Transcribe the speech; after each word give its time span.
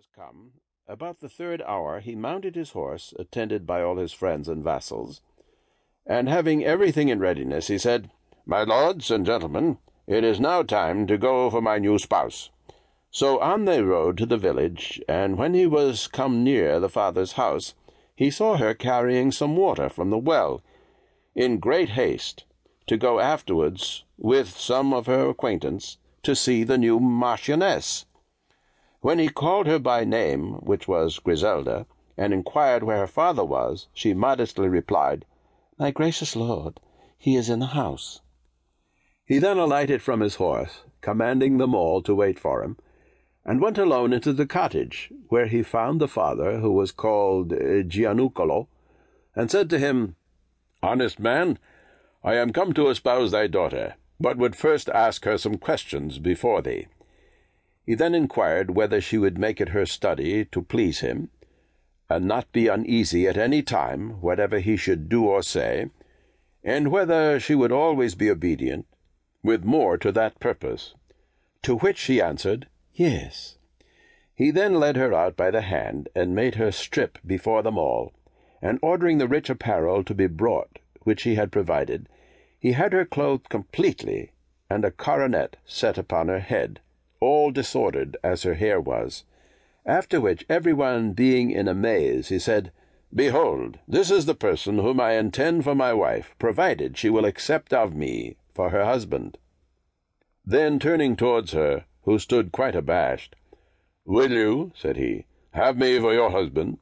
was 0.00 0.08
come, 0.16 0.52
about 0.88 1.20
the 1.20 1.28
third 1.28 1.60
hour 1.66 2.00
he 2.00 2.14
mounted 2.14 2.56
his 2.56 2.70
horse, 2.70 3.12
attended 3.18 3.66
by 3.66 3.82
all 3.82 3.98
his 3.98 4.14
friends 4.14 4.48
and 4.48 4.64
vassals, 4.64 5.20
and 6.06 6.26
having 6.26 6.64
everything 6.64 7.10
in 7.10 7.18
readiness, 7.18 7.66
he 7.66 7.76
said, 7.76 8.10
My 8.46 8.62
lords 8.62 9.10
and 9.10 9.26
gentlemen, 9.26 9.76
it 10.06 10.24
is 10.24 10.40
now 10.40 10.62
time 10.62 11.06
to 11.06 11.18
go 11.18 11.50
for 11.50 11.60
my 11.60 11.78
new 11.78 11.98
spouse. 11.98 12.48
So 13.10 13.40
on 13.40 13.66
they 13.66 13.82
rode 13.82 14.16
to 14.16 14.24
the 14.24 14.38
village, 14.38 15.02
and 15.06 15.36
when 15.36 15.52
he 15.52 15.66
was 15.66 16.06
come 16.06 16.42
near 16.42 16.80
the 16.80 16.88
father's 16.88 17.32
house, 17.32 17.74
he 18.16 18.30
saw 18.30 18.56
her 18.56 18.72
carrying 18.72 19.30
some 19.30 19.54
water 19.54 19.90
from 19.90 20.08
the 20.08 20.16
well, 20.16 20.62
in 21.34 21.58
great 21.58 21.90
haste, 21.90 22.44
to 22.86 22.96
go 22.96 23.20
afterwards 23.20 24.04
with 24.16 24.48
some 24.48 24.94
of 24.94 25.04
her 25.04 25.28
acquaintance 25.28 25.98
to 26.22 26.34
see 26.34 26.64
the 26.64 26.78
new 26.78 26.98
Marchioness. 26.98 28.06
When 29.02 29.18
he 29.18 29.28
called 29.30 29.66
her 29.66 29.78
by 29.78 30.04
name, 30.04 30.54
which 30.60 30.86
was 30.86 31.18
Griselda, 31.18 31.86
and 32.18 32.34
inquired 32.34 32.82
where 32.82 32.98
her 32.98 33.06
father 33.06 33.44
was, 33.44 33.88
she 33.94 34.12
modestly 34.12 34.68
replied, 34.68 35.24
My 35.78 35.90
gracious 35.90 36.36
lord, 36.36 36.80
he 37.16 37.34
is 37.34 37.48
in 37.48 37.60
the 37.60 37.66
house. 37.66 38.20
He 39.24 39.38
then 39.38 39.56
alighted 39.56 40.02
from 40.02 40.20
his 40.20 40.34
horse, 40.34 40.82
commanding 41.00 41.56
them 41.56 41.74
all 41.74 42.02
to 42.02 42.14
wait 42.14 42.38
for 42.38 42.62
him, 42.62 42.76
and 43.42 43.62
went 43.62 43.78
alone 43.78 44.12
into 44.12 44.34
the 44.34 44.46
cottage, 44.46 45.10
where 45.28 45.46
he 45.46 45.62
found 45.62 45.98
the 45.98 46.08
father, 46.08 46.58
who 46.58 46.72
was 46.72 46.92
called 46.92 47.54
uh, 47.54 47.82
Gianucolo, 47.82 48.68
and 49.34 49.50
said 49.50 49.70
to 49.70 49.78
him, 49.78 50.16
Honest 50.82 51.18
man, 51.18 51.58
I 52.22 52.34
am 52.34 52.52
come 52.52 52.74
to 52.74 52.88
espouse 52.88 53.30
thy 53.30 53.46
daughter, 53.46 53.94
but 54.18 54.36
would 54.36 54.56
first 54.56 54.90
ask 54.90 55.24
her 55.24 55.38
some 55.38 55.56
questions 55.56 56.18
before 56.18 56.60
thee. 56.60 56.86
He 57.86 57.94
then 57.94 58.14
inquired 58.14 58.72
whether 58.72 59.00
she 59.00 59.16
would 59.16 59.38
make 59.38 59.60
it 59.60 59.70
her 59.70 59.86
study 59.86 60.44
to 60.46 60.62
please 60.62 61.00
him, 61.00 61.30
and 62.08 62.26
not 62.26 62.52
be 62.52 62.68
uneasy 62.68 63.26
at 63.26 63.36
any 63.36 63.62
time, 63.62 64.20
whatever 64.20 64.58
he 64.58 64.76
should 64.76 65.08
do 65.08 65.24
or 65.26 65.42
say, 65.42 65.90
and 66.62 66.90
whether 66.90 67.40
she 67.40 67.54
would 67.54 67.72
always 67.72 68.14
be 68.14 68.30
obedient, 68.30 68.86
with 69.42 69.64
more 69.64 69.96
to 69.96 70.12
that 70.12 70.38
purpose. 70.40 70.94
To 71.62 71.78
which 71.78 71.96
she 71.96 72.20
answered, 72.20 72.68
Yes. 72.92 73.56
He 74.34 74.50
then 74.50 74.74
led 74.74 74.96
her 74.96 75.14
out 75.14 75.36
by 75.36 75.50
the 75.50 75.62
hand, 75.62 76.08
and 76.14 76.34
made 76.34 76.56
her 76.56 76.72
strip 76.72 77.18
before 77.26 77.62
them 77.62 77.78
all, 77.78 78.12
and 78.60 78.78
ordering 78.82 79.18
the 79.18 79.28
rich 79.28 79.48
apparel 79.48 80.04
to 80.04 80.14
be 80.14 80.26
brought, 80.26 80.78
which 81.02 81.22
he 81.22 81.36
had 81.36 81.50
provided, 81.50 82.08
he 82.58 82.72
had 82.72 82.92
her 82.92 83.06
clothed 83.06 83.48
completely, 83.48 84.32
and 84.68 84.84
a 84.84 84.90
coronet 84.90 85.56
set 85.64 85.96
upon 85.96 86.28
her 86.28 86.40
head, 86.40 86.80
all 87.20 87.50
disordered 87.50 88.16
as 88.22 88.42
her 88.42 88.54
hair 88.54 88.80
was. 88.80 89.24
After 89.86 90.20
which, 90.20 90.44
every 90.48 90.72
one 90.72 91.12
being 91.12 91.50
in 91.50 91.68
amaze, 91.68 92.28
he 92.28 92.38
said, 92.38 92.72
Behold, 93.14 93.78
this 93.88 94.10
is 94.10 94.26
the 94.26 94.34
person 94.34 94.78
whom 94.78 95.00
I 95.00 95.12
intend 95.12 95.64
for 95.64 95.74
my 95.74 95.92
wife, 95.92 96.36
provided 96.38 96.96
she 96.96 97.10
will 97.10 97.24
accept 97.24 97.72
of 97.72 97.94
me 97.94 98.36
for 98.54 98.70
her 98.70 98.84
husband. 98.84 99.38
Then 100.44 100.78
turning 100.78 101.16
towards 101.16 101.52
her, 101.52 101.84
who 102.02 102.18
stood 102.18 102.52
quite 102.52 102.74
abashed. 102.74 103.36
Will 104.04 104.30
you, 104.30 104.72
said 104.74 104.96
he, 104.96 105.26
have 105.52 105.76
me 105.76 105.98
for 105.98 106.12
your 106.12 106.30
husband? 106.30 106.78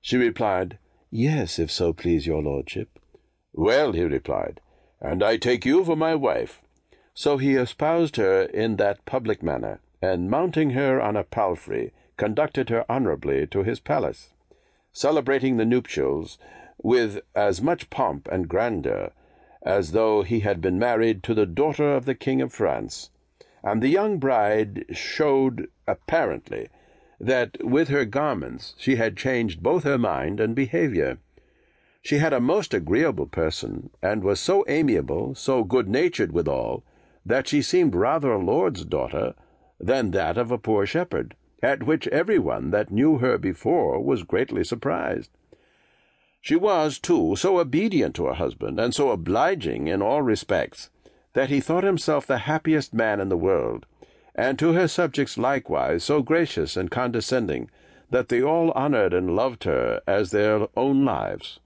She 0.00 0.16
replied, 0.16 0.78
Yes, 1.10 1.58
if 1.58 1.70
so 1.70 1.92
please 1.92 2.26
your 2.26 2.42
lordship. 2.42 2.98
Well, 3.52 3.92
he 3.92 4.02
replied, 4.02 4.60
and 5.00 5.22
I 5.22 5.36
take 5.36 5.64
you 5.64 5.84
for 5.84 5.96
my 5.96 6.14
wife. 6.14 6.60
So 7.16 7.38
he 7.38 7.54
espoused 7.54 8.16
her 8.16 8.42
in 8.42 8.76
that 8.76 9.04
public 9.06 9.42
manner, 9.42 9.78
and 10.02 10.28
mounting 10.28 10.70
her 10.70 11.00
on 11.00 11.16
a 11.16 11.22
palfrey, 11.22 11.92
conducted 12.16 12.70
her 12.70 12.84
honourably 12.90 13.46
to 13.48 13.62
his 13.62 13.78
palace, 13.78 14.32
celebrating 14.92 15.56
the 15.56 15.64
nuptials 15.64 16.38
with 16.82 17.20
as 17.34 17.62
much 17.62 17.88
pomp 17.88 18.28
and 18.32 18.48
grandeur 18.48 19.12
as 19.62 19.92
though 19.92 20.22
he 20.22 20.40
had 20.40 20.60
been 20.60 20.78
married 20.78 21.22
to 21.22 21.34
the 21.34 21.46
daughter 21.46 21.94
of 21.94 22.04
the 22.04 22.14
King 22.14 22.42
of 22.42 22.52
France 22.52 23.10
and 23.64 23.82
the 23.82 23.88
young 23.88 24.18
bride 24.18 24.84
showed 24.92 25.68
apparently 25.86 26.68
that 27.18 27.56
with 27.64 27.88
her 27.88 28.04
garments 28.04 28.74
she 28.76 28.96
had 28.96 29.16
changed 29.16 29.62
both 29.62 29.84
her 29.84 29.96
mind 29.96 30.38
and 30.38 30.54
behavior. 30.54 31.16
She 32.02 32.18
had 32.18 32.34
a 32.34 32.40
most 32.40 32.74
agreeable 32.74 33.26
person, 33.26 33.88
and 34.02 34.22
was 34.22 34.38
so 34.38 34.62
amiable, 34.68 35.34
so 35.34 35.64
good 35.64 35.88
natured 35.88 36.32
withal, 36.32 36.84
that 37.26 37.48
she 37.48 37.62
seemed 37.62 37.94
rather 37.94 38.32
a 38.32 38.38
lord's 38.38 38.84
daughter 38.84 39.34
than 39.80 40.10
that 40.10 40.36
of 40.36 40.50
a 40.50 40.58
poor 40.58 40.86
shepherd, 40.86 41.34
at 41.62 41.82
which 41.82 42.06
every 42.08 42.38
one 42.38 42.70
that 42.70 42.90
knew 42.90 43.18
her 43.18 43.38
before 43.38 44.00
was 44.00 44.22
greatly 44.22 44.62
surprised. 44.62 45.30
She 46.40 46.56
was, 46.56 46.98
too, 46.98 47.36
so 47.36 47.58
obedient 47.58 48.14
to 48.16 48.26
her 48.26 48.34
husband, 48.34 48.78
and 48.78 48.94
so 48.94 49.10
obliging 49.10 49.88
in 49.88 50.02
all 50.02 50.20
respects, 50.20 50.90
that 51.32 51.48
he 51.48 51.60
thought 51.60 51.84
himself 51.84 52.26
the 52.26 52.38
happiest 52.38 52.92
man 52.92 53.18
in 53.18 53.30
the 53.30 53.36
world, 53.36 53.86
and 54.34 54.58
to 54.58 54.74
her 54.74 54.86
subjects 54.86 55.38
likewise 55.38 56.04
so 56.04 56.20
gracious 56.20 56.76
and 56.76 56.90
condescending, 56.90 57.70
that 58.10 58.28
they 58.28 58.42
all 58.42 58.70
honoured 58.72 59.14
and 59.14 59.34
loved 59.34 59.64
her 59.64 60.02
as 60.06 60.30
their 60.30 60.68
own 60.76 61.04
lives, 61.04 61.60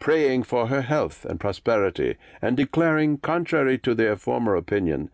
praying 0.00 0.42
for 0.42 0.66
her 0.66 0.82
health 0.82 1.24
and 1.24 1.38
prosperity, 1.38 2.16
and 2.42 2.56
declaring, 2.56 3.18
contrary 3.18 3.78
to 3.78 3.94
their 3.94 4.16
former 4.16 4.56
opinion, 4.56 5.08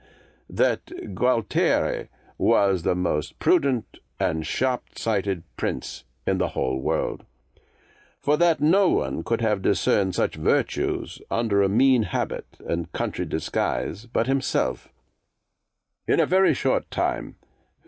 that 0.48 0.86
Gualtieri 1.14 2.08
was 2.38 2.82
the 2.82 2.94
most 2.94 3.38
prudent 3.38 3.98
and 4.18 4.46
sharp-sighted 4.46 5.42
prince 5.58 6.04
in 6.26 6.38
the 6.38 6.48
whole 6.48 6.80
world 6.80 7.24
for 8.26 8.36
that 8.36 8.60
no 8.60 8.88
one 8.88 9.22
could 9.22 9.40
have 9.40 9.62
discerned 9.62 10.12
such 10.12 10.34
virtues 10.34 11.22
under 11.30 11.62
a 11.62 11.68
mean 11.68 12.02
habit 12.02 12.44
and 12.68 12.90
country 12.90 13.24
disguise 13.24 14.06
but 14.06 14.26
himself. 14.26 14.88
In 16.08 16.18
a 16.18 16.26
very 16.26 16.52
short 16.52 16.90
time, 16.90 17.36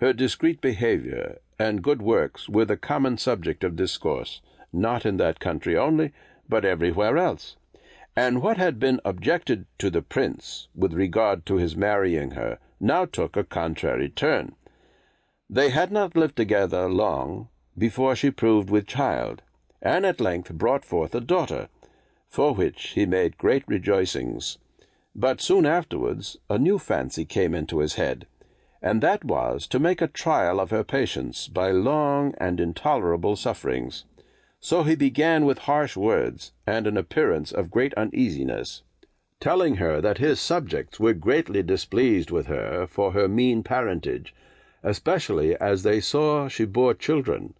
her 0.01 0.13
discreet 0.13 0.61
behaviour 0.61 1.39
and 1.59 1.83
good 1.83 2.01
works 2.01 2.49
were 2.49 2.65
the 2.65 2.77
common 2.77 3.19
subject 3.19 3.65
of 3.65 3.75
discourse, 3.75 4.41
not 4.73 5.05
in 5.05 5.17
that 5.17 5.41
country 5.41 5.77
only, 5.77 6.13
but 6.49 6.65
everywhere 6.65 7.19
else. 7.19 7.57
And 8.17 8.43
what 8.43 8.57
had 8.57 8.79
been 8.79 9.01
objected 9.05 9.67
to 9.79 9.91
the 9.91 10.03
prince 10.03 10.69
with 10.75 10.93
regard 10.93 11.47
to 11.47 11.57
his 11.57 11.77
marrying 11.77 12.33
her 12.33 12.59
now 12.81 13.05
took 13.05 13.37
a 13.37 13.45
contrary 13.45 14.09
turn. 14.09 14.55
They 15.51 15.71
had 15.71 15.93
not 15.93 16.17
lived 16.17 16.37
together 16.37 16.89
long 16.89 17.49
before 17.77 18.17
she 18.17 18.31
proved 18.31 18.71
with 18.71 18.87
child, 18.87 19.43
and 19.81 20.05
at 20.05 20.21
length 20.21 20.53
brought 20.53 20.85
forth 20.85 21.15
a 21.15 21.21
daughter, 21.21 21.69
for 22.29 22.55
which 22.55 22.89
he 22.91 23.07
made 23.07 23.39
great 23.39 23.65
rejoicings. 23.67 24.59
But 25.15 25.41
soon 25.41 25.65
afterwards 25.65 26.37
a 26.51 26.59
new 26.59 26.79
fancy 26.79 27.25
came 27.25 27.55
into 27.55 27.79
his 27.79 27.95
head, 27.95 28.27
and 28.83 29.01
that 29.01 29.25
was 29.25 29.67
to 29.69 29.79
make 29.79 30.03
a 30.03 30.09
trial 30.09 30.61
of 30.61 30.71
her 30.71 30.85
patience 30.85 31.49
by 31.49 31.71
long 31.71 32.35
and 32.39 32.61
intolerable 32.61 33.37
sufferings. 33.37 34.05
So 34.61 34.83
he 34.83 34.97
began 34.97 35.45
with 35.45 35.59
harsh 35.59 35.97
words 35.97 36.53
and 36.67 36.89
an 36.89 36.97
appearance 36.97 37.53
of 37.53 37.71
great 37.71 37.95
uneasiness, 37.95 38.83
telling 39.39 39.77
her 39.77 40.01
that 40.01 40.19
his 40.19 40.41
subjects 40.41 40.99
were 40.99 41.15
greatly 41.15 41.63
displeased 41.63 42.33
with 42.33 42.49
her 42.49 42.89
for 42.89 43.13
her 43.13 43.29
mean 43.29 43.63
parentage, 43.63 44.35
especially 44.83 45.55
as 45.57 45.85
they 45.85 46.01
saw 46.01 46.49
she 46.49 46.65
bore 46.65 46.95
children 46.95 47.55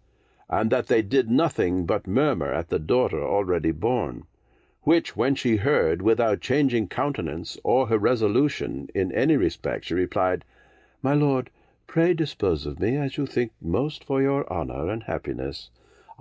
and 0.49 0.71
that 0.71 0.87
they 0.87 1.01
did 1.01 1.29
nothing 1.29 1.85
but 1.85 2.07
murmur 2.07 2.51
at 2.51 2.69
the 2.69 2.79
daughter 2.79 3.23
already 3.23 3.71
born, 3.71 4.23
which 4.81 5.15
when 5.15 5.35
she 5.35 5.57
heard, 5.57 6.01
without 6.01 6.41
changing 6.41 6.87
countenance 6.87 7.57
or 7.63 7.87
her 7.87 7.99
resolution 7.99 8.89
in 8.95 9.11
any 9.11 9.37
respect, 9.37 9.85
she 9.85 9.93
replied, 9.93 10.43
My 11.03 11.13
lord, 11.13 11.51
pray 11.85 12.13
dispose 12.13 12.65
of 12.65 12.79
me 12.79 12.97
as 12.97 13.15
you 13.15 13.27
think 13.27 13.51
most 13.61 14.03
for 14.03 14.21
your 14.21 14.51
honour 14.51 14.89
and 14.89 15.03
happiness. 15.03 15.69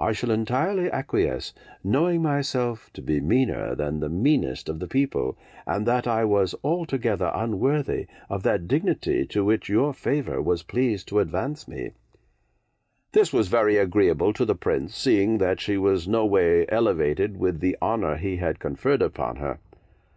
I 0.00 0.12
shall 0.12 0.31
entirely 0.31 0.89
acquiesce, 0.93 1.53
knowing 1.83 2.23
myself 2.23 2.89
to 2.93 3.03
be 3.03 3.21
meaner 3.21 3.75
than 3.75 3.99
the 3.99 4.09
meanest 4.09 4.69
of 4.69 4.79
the 4.79 4.87
people, 4.87 5.37
and 5.67 5.87
that 5.87 6.06
I 6.06 6.25
was 6.25 6.55
altogether 6.62 7.33
unworthy 7.35 8.06
of 8.31 8.45
that 8.45 8.69
dignity 8.69 9.27
to 9.27 9.45
which 9.45 9.69
your 9.69 9.93
favour 9.93 10.41
was 10.41 10.62
pleased 10.62 11.09
to 11.09 11.19
advance 11.19 11.67
me. 11.67 11.95
This 13.11 13.33
was 13.33 13.49
very 13.49 13.77
agreeable 13.77 14.33
to 14.35 14.45
the 14.45 14.55
prince, 14.55 14.95
seeing 14.97 15.39
that 15.39 15.59
she 15.61 15.77
was 15.77 16.06
no 16.06 16.25
way 16.25 16.65
elevated 16.69 17.37
with 17.37 17.59
the 17.59 17.77
honour 17.83 18.19
he 18.19 18.37
had 18.37 18.61
conferred 18.61 19.03
upon 19.03 19.35
her. 19.35 19.59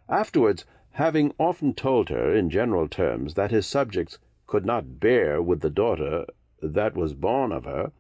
Afterwards, 0.08 0.64
having 0.92 1.34
often 1.40 1.74
told 1.74 2.10
her 2.10 2.32
in 2.32 2.52
general 2.52 2.88
terms 2.88 3.34
that 3.34 3.50
his 3.50 3.66
subjects 3.66 4.20
could 4.46 4.64
not 4.64 5.00
bear 5.00 5.42
with 5.42 5.62
the 5.62 5.72
daughter 5.72 6.28
that 6.62 6.96
was 6.96 7.16
born 7.16 7.52
of 7.52 7.66
her, 7.66 7.92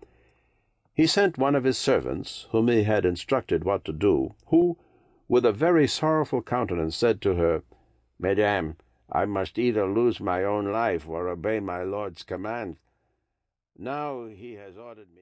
he 0.94 1.08
sent 1.08 1.38
one 1.38 1.56
of 1.56 1.64
his 1.64 1.78
servants, 1.78 2.48
whom 2.52 2.68
he 2.68 2.84
had 2.84 3.06
instructed 3.06 3.64
what 3.64 3.86
to 3.86 3.94
do, 3.94 4.36
who, 4.48 4.78
with 5.28 5.46
a 5.46 5.52
very 5.52 5.88
sorrowful 5.88 6.42
countenance, 6.42 6.96
said 6.96 7.22
to 7.22 7.36
her, 7.36 7.64
Madame, 8.20 8.76
I 9.12 9.26
must 9.26 9.60
either 9.60 9.86
lose 9.86 10.20
my 10.20 10.44
own 10.44 10.72
life 10.72 11.08
or 11.08 11.28
obey 11.28 11.60
my 11.60 11.84
lord's 11.84 12.24
command. 12.24 12.78
Now 13.78 14.26
he 14.26 14.54
has 14.54 14.78
ordered 14.78 15.10
me. 15.10 15.20